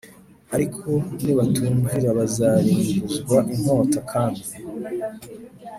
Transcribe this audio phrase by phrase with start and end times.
[0.55, 0.89] Ariko
[1.23, 4.43] nibatumvira bazarimbuzwa inkota Kandi